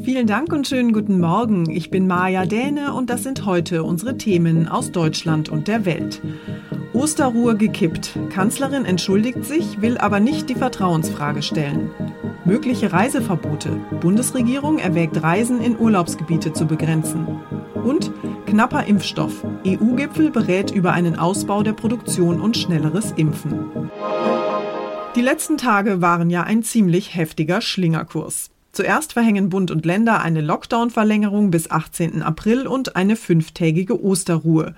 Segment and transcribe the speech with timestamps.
[0.00, 1.70] Vielen Dank und schönen guten Morgen.
[1.70, 6.20] Ich bin Maja Däne und das sind heute unsere Themen aus Deutschland und der Welt.
[6.92, 8.18] Osterruhe gekippt.
[8.30, 11.90] Kanzlerin entschuldigt sich, will aber nicht die Vertrauensfrage stellen.
[12.44, 13.80] Mögliche Reiseverbote.
[14.00, 17.40] Bundesregierung erwägt Reisen in Urlaubsgebiete zu begrenzen.
[17.74, 18.10] Und
[18.46, 19.44] knapper Impfstoff.
[19.64, 23.90] EU-Gipfel berät über einen Ausbau der Produktion und schnelleres Impfen.
[25.14, 28.51] Die letzten Tage waren ja ein ziemlich heftiger Schlingerkurs.
[28.72, 32.22] Zuerst verhängen Bund und Länder eine Lockdown-Verlängerung bis 18.
[32.22, 34.74] April und eine fünftägige Osterruhe.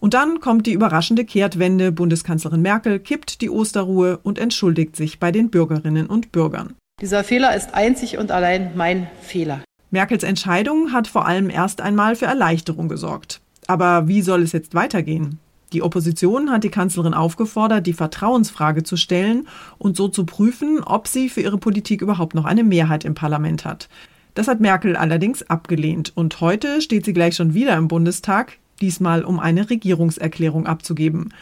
[0.00, 1.92] Und dann kommt die überraschende Kehrtwende.
[1.92, 6.74] Bundeskanzlerin Merkel kippt die Osterruhe und entschuldigt sich bei den Bürgerinnen und Bürgern.
[7.02, 9.60] Dieser Fehler ist einzig und allein mein Fehler.
[9.90, 13.40] Merkels Entscheidung hat vor allem erst einmal für Erleichterung gesorgt.
[13.66, 15.40] Aber wie soll es jetzt weitergehen?
[15.72, 21.08] Die Opposition hat die Kanzlerin aufgefordert, die Vertrauensfrage zu stellen und so zu prüfen, ob
[21.08, 23.88] sie für ihre Politik überhaupt noch eine Mehrheit im Parlament hat.
[24.34, 29.24] Das hat Merkel allerdings abgelehnt und heute steht sie gleich schon wieder im Bundestag, diesmal
[29.24, 31.32] um eine Regierungserklärung abzugeben.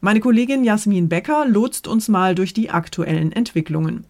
[0.00, 4.04] Meine Kollegin Jasmin Becker lotst uns mal durch die aktuellen Entwicklungen.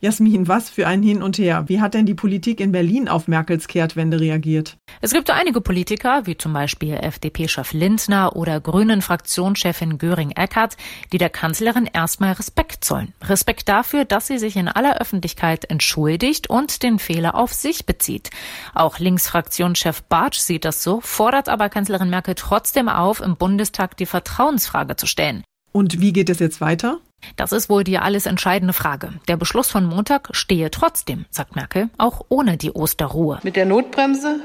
[0.00, 1.64] Jasmin, was für ein Hin und Her.
[1.66, 4.76] Wie hat denn die Politik in Berlin auf Merkels Kehrtwende reagiert?
[5.00, 10.76] Es gibt einige Politiker, wie zum Beispiel FDP-Chef Lindner oder Grünen-Fraktionschefin Göring-Eckardt,
[11.12, 13.12] die der Kanzlerin erstmal Respekt zollen.
[13.24, 18.30] Respekt dafür, dass sie sich in aller Öffentlichkeit entschuldigt und den Fehler auf sich bezieht.
[18.74, 24.06] Auch Linksfraktionschef Bartsch sieht das so, fordert aber Kanzlerin Merkel trotzdem auf, im Bundestag die
[24.06, 25.42] Vertrauensfrage zu stellen.
[25.72, 27.00] Und wie geht es jetzt weiter?
[27.36, 29.12] Das ist wohl die alles entscheidende Frage.
[29.28, 33.38] Der Beschluss von Montag stehe trotzdem, sagt Merkel, auch ohne die Osterruhe.
[33.42, 34.40] Mit der Notbremse,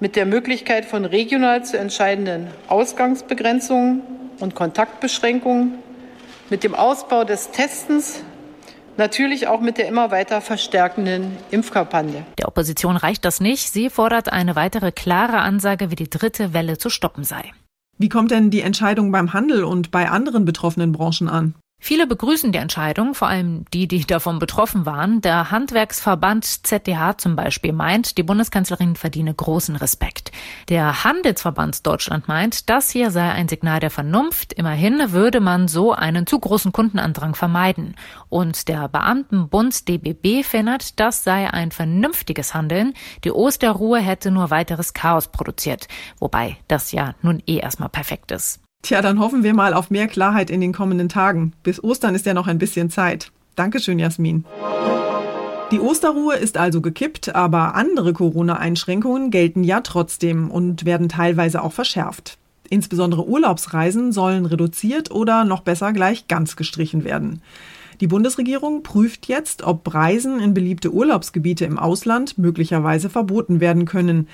[0.00, 4.02] mit der Möglichkeit von regional zu entscheidenden Ausgangsbegrenzungen
[4.40, 5.78] und Kontaktbeschränkungen,
[6.50, 8.22] mit dem Ausbau des Testens,
[8.96, 12.24] natürlich auch mit der immer weiter verstärkenden Impfkampagne.
[12.38, 13.70] Der Opposition reicht das nicht.
[13.70, 17.52] Sie fordert eine weitere klare Ansage, wie die dritte Welle zu stoppen sei.
[17.96, 21.54] Wie kommt denn die Entscheidung beim Handel und bei anderen betroffenen Branchen an?
[21.86, 25.20] Viele begrüßen die Entscheidung, vor allem die, die davon betroffen waren.
[25.20, 30.32] Der Handwerksverband ZDH zum Beispiel meint, die Bundeskanzlerin verdiene großen Respekt.
[30.70, 34.54] Der Handelsverband Deutschland meint, das hier sei ein Signal der Vernunft.
[34.54, 37.96] Immerhin würde man so einen zu großen Kundenandrang vermeiden.
[38.30, 42.94] Und der Beamtenbund DBB findet, das sei ein vernünftiges Handeln.
[43.24, 45.88] Die Osterruhe hätte nur weiteres Chaos produziert.
[46.18, 48.63] Wobei das ja nun eh erstmal perfekt ist.
[48.84, 51.54] Tja, dann hoffen wir mal auf mehr Klarheit in den kommenden Tagen.
[51.62, 53.32] Bis Ostern ist ja noch ein bisschen Zeit.
[53.56, 54.44] Dankeschön, Jasmin.
[55.70, 61.72] Die Osterruhe ist also gekippt, aber andere Corona-Einschränkungen gelten ja trotzdem und werden teilweise auch
[61.72, 62.36] verschärft.
[62.68, 67.40] Insbesondere Urlaubsreisen sollen reduziert oder noch besser gleich ganz gestrichen werden.
[68.02, 74.28] Die Bundesregierung prüft jetzt, ob Reisen in beliebte Urlaubsgebiete im Ausland möglicherweise verboten werden können.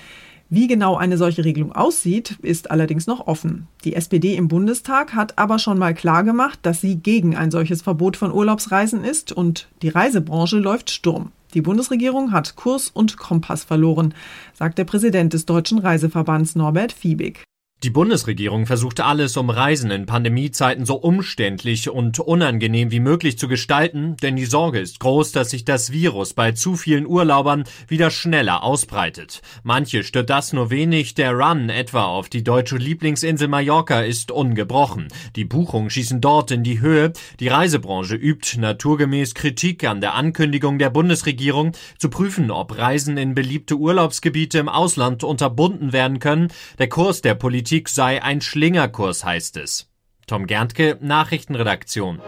[0.53, 3.67] Wie genau eine solche Regelung aussieht, ist allerdings noch offen.
[3.85, 8.17] Die SPD im Bundestag hat aber schon mal klargemacht, dass sie gegen ein solches Verbot
[8.17, 11.31] von Urlaubsreisen ist und die Reisebranche läuft Sturm.
[11.53, 14.13] Die Bundesregierung hat Kurs und Kompass verloren,
[14.53, 17.45] sagt der Präsident des Deutschen Reiseverbands Norbert Fiebig.
[17.83, 23.47] Die Bundesregierung versuchte alles, um Reisen in Pandemiezeiten so umständlich und unangenehm wie möglich zu
[23.47, 28.11] gestalten, denn die Sorge ist groß, dass sich das Virus bei zu vielen Urlaubern wieder
[28.11, 29.41] schneller ausbreitet.
[29.63, 35.07] Manche stört das nur wenig, der Run etwa auf die deutsche Lieblingsinsel Mallorca ist ungebrochen.
[35.35, 37.13] Die Buchungen schießen dort in die Höhe.
[37.39, 43.33] Die Reisebranche übt naturgemäß Kritik an der Ankündigung der Bundesregierung, zu prüfen, ob Reisen in
[43.33, 46.49] beliebte Urlaubsgebiete im Ausland unterbunden werden können.
[46.77, 49.87] Der Kurs der Politik Politik sei ein Schlingerkurs, heißt es.
[50.27, 52.19] Tom Gerntke, Nachrichtenredaktion.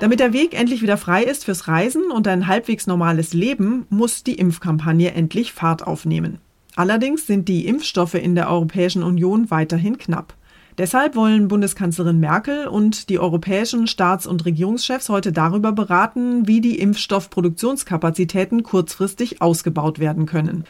[0.00, 4.22] Damit der Weg endlich wieder frei ist fürs Reisen und ein halbwegs normales Leben, muss
[4.22, 6.40] die Impfkampagne endlich Fahrt aufnehmen.
[6.76, 10.34] Allerdings sind die Impfstoffe in der Europäischen Union weiterhin knapp.
[10.76, 16.78] Deshalb wollen Bundeskanzlerin Merkel und die europäischen Staats- und Regierungschefs heute darüber beraten, wie die
[16.80, 20.64] Impfstoffproduktionskapazitäten kurzfristig ausgebaut werden können.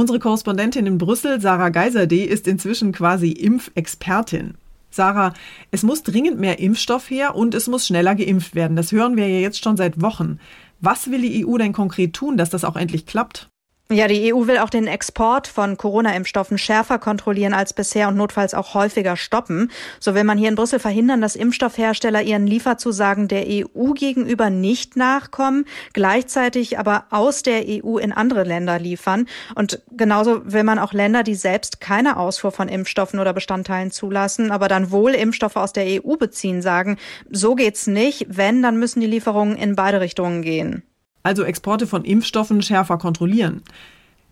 [0.00, 4.54] Unsere Korrespondentin in Brüssel, Sarah Geiserde, ist inzwischen quasi Impfexpertin.
[4.88, 5.34] Sarah,
[5.72, 8.76] es muss dringend mehr Impfstoff her und es muss schneller geimpft werden.
[8.76, 10.40] Das hören wir ja jetzt schon seit Wochen.
[10.80, 13.49] Was will die EU denn konkret tun, dass das auch endlich klappt?
[13.92, 18.54] Ja, die EU will auch den Export von Corona-Impfstoffen schärfer kontrollieren als bisher und notfalls
[18.54, 19.68] auch häufiger stoppen.
[19.98, 24.94] So will man hier in Brüssel verhindern, dass Impfstoffhersteller ihren Lieferzusagen der EU gegenüber nicht
[24.94, 29.26] nachkommen, gleichzeitig aber aus der EU in andere Länder liefern.
[29.56, 34.52] Und genauso will man auch Länder, die selbst keine Ausfuhr von Impfstoffen oder Bestandteilen zulassen,
[34.52, 36.96] aber dann wohl Impfstoffe aus der EU beziehen, sagen,
[37.28, 38.26] so geht's nicht.
[38.28, 40.84] Wenn, dann müssen die Lieferungen in beide Richtungen gehen
[41.22, 43.62] also Exporte von Impfstoffen schärfer kontrollieren.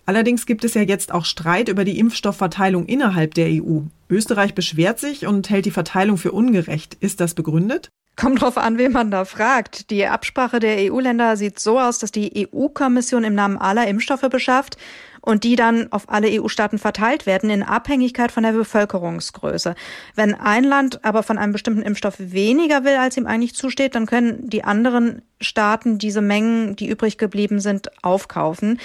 [0.07, 3.81] Allerdings gibt es ja jetzt auch Streit über die Impfstoffverteilung innerhalb der EU.
[4.09, 6.97] Österreich beschwert sich und hält die Verteilung für ungerecht.
[7.01, 7.91] Ist das begründet?
[8.17, 9.91] Kommt drauf an, wen man da fragt.
[9.91, 14.77] Die Absprache der EU-Länder sieht so aus, dass die EU-Kommission im Namen aller Impfstoffe beschafft
[15.21, 19.75] und die dann auf alle EU-Staaten verteilt werden in Abhängigkeit von der Bevölkerungsgröße.
[20.15, 24.07] Wenn ein Land aber von einem bestimmten Impfstoff weniger will, als ihm eigentlich zusteht, dann
[24.07, 28.79] können die anderen Staaten diese Mengen, die übrig geblieben sind, aufkaufen.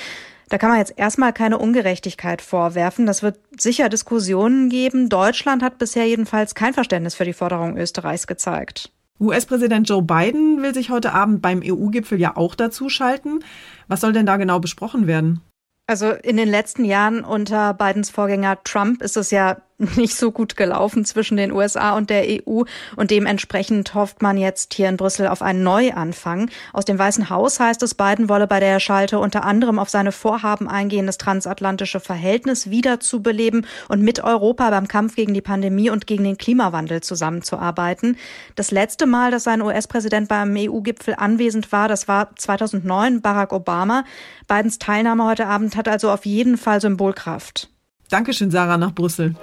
[0.50, 3.06] Da kann man jetzt erstmal keine Ungerechtigkeit vorwerfen.
[3.06, 5.09] Das wird sicher Diskussionen geben.
[5.09, 8.91] Deutschland hat bisher jedenfalls kein Verständnis für die Forderung Österreichs gezeigt.
[9.19, 13.39] US-Präsident Joe Biden will sich heute Abend beim EU-Gipfel ja auch dazu schalten.
[13.88, 15.41] Was soll denn da genau besprochen werden?
[15.85, 19.57] Also in den letzten Jahren unter Bidens Vorgänger Trump ist es ja
[19.96, 22.64] nicht so gut gelaufen zwischen den USA und der EU
[22.96, 26.50] und dementsprechend hofft man jetzt hier in Brüssel auf einen Neuanfang.
[26.74, 30.12] Aus dem Weißen Haus heißt es, Biden wolle bei der Schalte unter anderem auf seine
[30.12, 36.08] Vorhaben eingehen, das transatlantische Verhältnis wiederzubeleben und mit Europa beim Kampf gegen die Pandemie und
[36.08, 38.18] gegen den Klimawandel zusammenzuarbeiten.
[38.56, 44.04] Das letzte Mal, dass ein US-Präsident beim EU-Gipfel anwesend war, das war 2009 Barack Obama.
[44.48, 47.73] Bidens Teilnahme heute Abend hat also auf jeden Fall Symbolkraft.
[48.13, 49.33] Dankeschön, Sarah, nach Brüssel.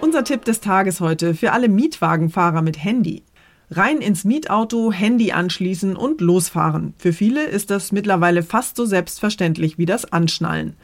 [0.00, 3.22] Unser Tipp des Tages heute für alle Mietwagenfahrer mit Handy.
[3.70, 6.94] Rein ins Mietauto, Handy anschließen und losfahren.
[6.98, 10.74] Für viele ist das mittlerweile fast so selbstverständlich wie das Anschnallen.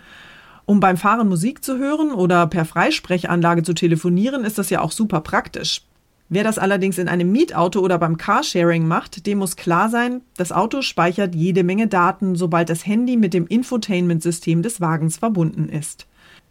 [0.64, 4.92] Um beim Fahren Musik zu hören oder per Freisprechanlage zu telefonieren, ist das ja auch
[4.92, 5.82] super praktisch.
[6.28, 10.52] Wer das allerdings in einem Mietauto oder beim Carsharing macht, dem muss klar sein, das
[10.52, 16.06] Auto speichert jede Menge Daten, sobald das Handy mit dem Infotainment-System des Wagens verbunden ist.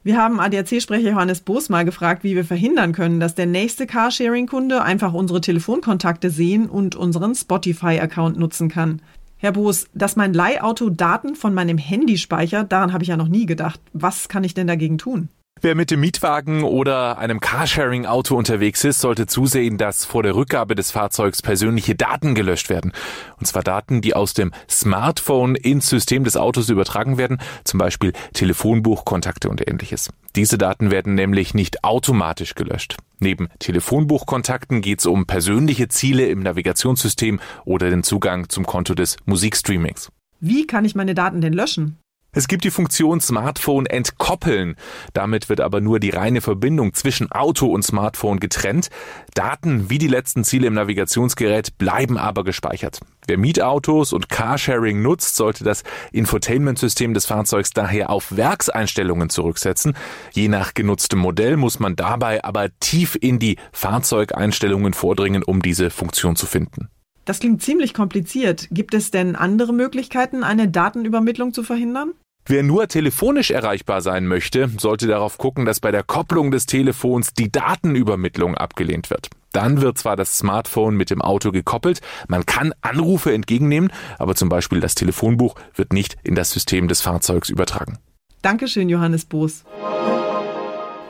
[0.06, 4.82] Wir haben ADAC-Sprecher Johannes Boos mal gefragt, wie wir verhindern können, dass der nächste Carsharing-Kunde
[4.82, 9.02] einfach unsere Telefonkontakte sehen und unseren Spotify-Account nutzen kann.
[9.38, 13.30] Herr Boos, dass mein Leihauto Daten von meinem Handy speichert, daran habe ich ja noch
[13.30, 13.80] nie gedacht.
[13.94, 15.30] Was kann ich denn dagegen tun?
[15.66, 20.76] Wer mit dem Mietwagen oder einem Carsharing-Auto unterwegs ist, sollte zusehen, dass vor der Rückgabe
[20.76, 22.92] des Fahrzeugs persönliche Daten gelöscht werden.
[23.40, 28.12] Und zwar Daten, die aus dem Smartphone ins System des Autos übertragen werden, zum Beispiel
[28.34, 30.10] Telefonbuch, Kontakte und ähnliches.
[30.36, 32.98] Diese Daten werden nämlich nicht automatisch gelöscht.
[33.20, 39.16] Neben Telefonbuchkontakten geht es um persönliche Ziele im Navigationssystem oder den Zugang zum Konto des
[39.24, 40.12] Musikstreamings.
[40.42, 42.03] Wie kann ich meine Daten denn löschen?
[42.36, 44.76] Es gibt die Funktion Smartphone entkoppeln.
[45.14, 48.90] Damit wird aber nur die reine Verbindung zwischen Auto und Smartphone getrennt.
[49.36, 53.02] Daten wie die letzten Ziele im Navigationsgerät bleiben aber gespeichert.
[53.28, 59.96] Wer Mietautos und Carsharing nutzt, sollte das Infotainment-System des Fahrzeugs daher auf Werkseinstellungen zurücksetzen.
[60.32, 65.92] Je nach genutztem Modell muss man dabei aber tief in die Fahrzeugeinstellungen vordringen, um diese
[65.92, 66.90] Funktion zu finden.
[67.26, 68.68] Das klingt ziemlich kompliziert.
[68.72, 72.14] Gibt es denn andere Möglichkeiten, eine Datenübermittlung zu verhindern?
[72.46, 77.34] Wer nur telefonisch erreichbar sein möchte, sollte darauf gucken, dass bei der Kopplung des Telefons
[77.34, 79.30] die Datenübermittlung abgelehnt wird.
[79.54, 84.50] Dann wird zwar das Smartphone mit dem Auto gekoppelt, man kann Anrufe entgegennehmen, aber zum
[84.50, 88.00] Beispiel das Telefonbuch wird nicht in das System des Fahrzeugs übertragen.
[88.42, 89.64] Dankeschön, Johannes Boos.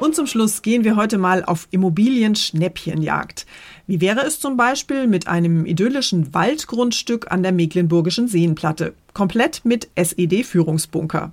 [0.03, 3.45] Und zum Schluss gehen wir heute mal auf Immobilien-Schnäppchenjagd.
[3.87, 9.87] Wie wäre es zum Beispiel mit einem idyllischen Waldgrundstück an der Mecklenburgischen Seenplatte, komplett mit
[9.95, 11.31] SED-Führungsbunker?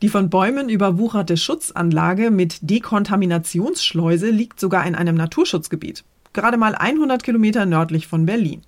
[0.00, 7.24] Die von Bäumen überwucherte Schutzanlage mit Dekontaminationsschleuse liegt sogar in einem Naturschutzgebiet, gerade mal 100
[7.24, 8.62] Kilometer nördlich von Berlin.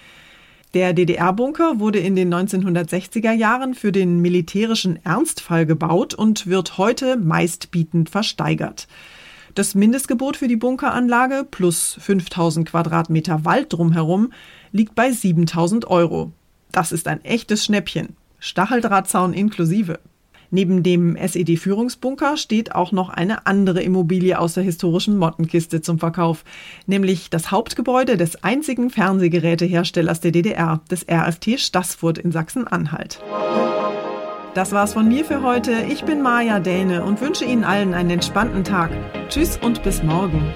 [0.75, 7.17] Der DDR-Bunker wurde in den 1960er Jahren für den militärischen Ernstfall gebaut und wird heute
[7.17, 8.89] meistbietend versteigert.
[9.55, 14.33] Das Mindestgebot für die Bunkeranlage plus 5000 Quadratmeter Wald drumherum
[14.71, 16.33] liegt bei 7000 Euro.
[16.71, 18.17] Das ist ein echtes Schnäppchen.
[18.39, 19.99] Stacheldrahtzaun inklusive.
[20.53, 26.45] Neben dem SED-Führungsbunker steht auch noch eine andere Immobilie aus der historischen Mottenkiste zum Verkauf,
[26.87, 33.21] nämlich das Hauptgebäude des einzigen Fernsehgeräteherstellers der DDR, des RFT Stassfurt in Sachsen-Anhalt.
[34.55, 35.85] Das war's von mir für heute.
[35.89, 38.91] Ich bin Maja Däne und wünsche Ihnen allen einen entspannten Tag.
[39.29, 40.53] Tschüss und bis morgen.